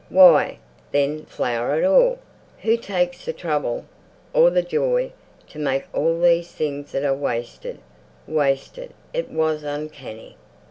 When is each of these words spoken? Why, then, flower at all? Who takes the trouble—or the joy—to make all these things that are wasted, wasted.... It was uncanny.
Why, 0.09 0.57
then, 0.91 1.25
flower 1.25 1.73
at 1.75 1.83
all? 1.83 2.17
Who 2.63 2.75
takes 2.75 3.23
the 3.23 3.33
trouble—or 3.33 4.49
the 4.49 4.63
joy—to 4.63 5.59
make 5.59 5.83
all 5.93 6.19
these 6.19 6.51
things 6.53 6.91
that 6.93 7.03
are 7.05 7.13
wasted, 7.13 7.77
wasted.... 8.25 8.95
It 9.13 9.29
was 9.29 9.61
uncanny. 9.61 10.37